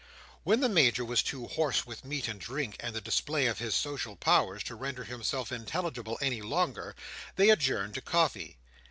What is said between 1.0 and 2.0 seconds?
was too hoarse